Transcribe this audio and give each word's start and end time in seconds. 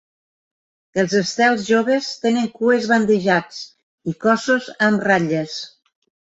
Els 1.03 1.13
estels 1.19 1.65
joves 1.73 2.09
tenen 2.25 2.49
cues 2.57 2.89
bandejats 2.95 3.63
i 4.13 4.17
cossos 4.27 4.75
amb 4.91 5.09
ratlles. 5.13 5.63